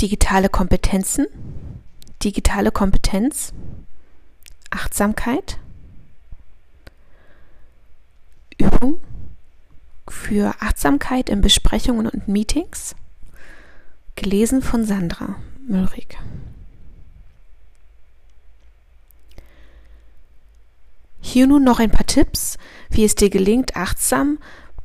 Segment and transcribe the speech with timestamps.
[0.00, 1.26] digitale Kompetenzen,
[2.22, 3.52] digitale Kompetenz,
[4.70, 5.58] Achtsamkeit,
[8.58, 9.00] Übung
[10.08, 12.94] für Achtsamkeit in Besprechungen und Meetings,
[14.16, 15.36] gelesen von Sandra
[15.66, 16.16] Müllrich.
[21.20, 22.56] Hier nun noch ein paar Tipps,
[22.88, 24.38] wie es dir gelingt, achtsam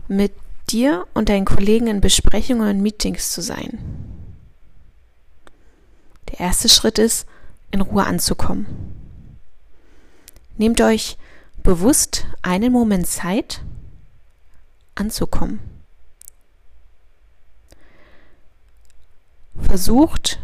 [0.08, 0.34] mit
[0.70, 4.05] dir und deinen Kollegen in Besprechungen und Meetings zu sein.
[6.38, 7.28] Der erste Schritt ist,
[7.72, 8.66] in Ruhe anzukommen.
[10.58, 11.18] Nehmt euch
[11.64, 13.64] bewusst einen Moment Zeit,
[14.96, 15.60] anzukommen.
[19.62, 20.40] Versucht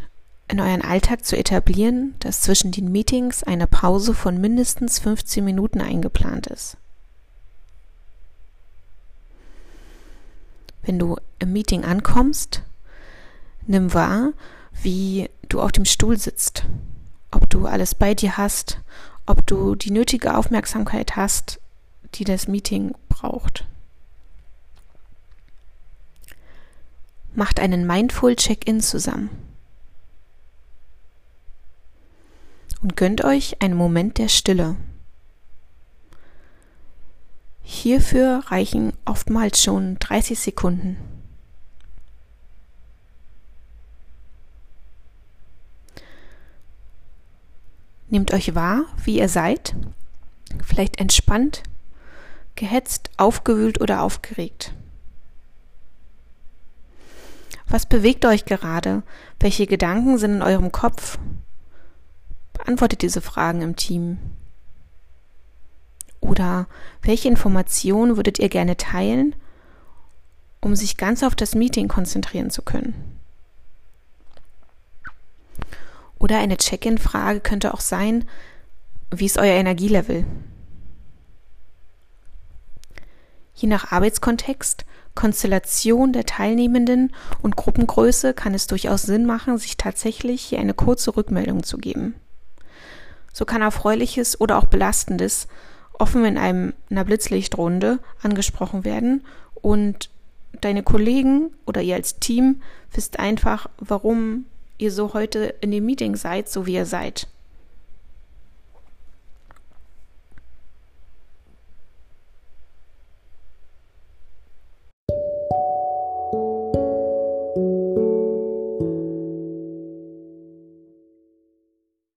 [0.47, 5.81] in euren Alltag zu etablieren, dass zwischen den Meetings eine Pause von mindestens 15 Minuten
[5.81, 6.77] eingeplant ist.
[10.83, 12.63] Wenn du im Meeting ankommst,
[13.67, 14.33] nimm wahr,
[14.81, 16.65] wie du auf dem Stuhl sitzt,
[17.31, 18.79] ob du alles bei dir hast,
[19.25, 21.59] ob du die nötige Aufmerksamkeit hast,
[22.15, 23.65] die das Meeting braucht.
[27.33, 29.29] Macht einen Mindful Check-in zusammen.
[32.81, 34.75] Und gönnt euch einen Moment der Stille.
[37.61, 40.97] Hierfür reichen oftmals schon 30 Sekunden.
[48.11, 49.73] Nehmt euch wahr, wie ihr seid,
[50.61, 51.63] vielleicht entspannt,
[52.55, 54.73] gehetzt, aufgewühlt oder aufgeregt.
[57.69, 59.03] Was bewegt euch gerade?
[59.39, 61.19] Welche Gedanken sind in eurem Kopf?
[62.51, 64.17] Beantwortet diese Fragen im Team.
[66.19, 66.67] Oder
[67.01, 69.35] welche Informationen würdet ihr gerne teilen,
[70.59, 73.10] um sich ganz auf das Meeting konzentrieren zu können?
[76.21, 78.25] Oder eine Check-in-Frage könnte auch sein,
[79.09, 80.23] wie ist euer Energielevel?
[83.55, 87.11] Je nach Arbeitskontext, Konstellation der Teilnehmenden
[87.41, 92.13] und Gruppengröße kann es durchaus Sinn machen, sich tatsächlich hier eine kurze Rückmeldung zu geben.
[93.33, 95.47] So kann Erfreuliches oder auch Belastendes
[95.93, 100.11] offen in einem, einer Blitzlichtrunde angesprochen werden und
[100.61, 102.61] deine Kollegen oder ihr als Team
[102.91, 104.45] wisst einfach, warum
[104.81, 107.27] ihr so heute in dem Meeting seid, so wie ihr seid.